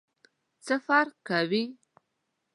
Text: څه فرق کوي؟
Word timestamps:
څه 0.65 0.75
فرق 0.85 1.13
کوي؟ 1.27 1.63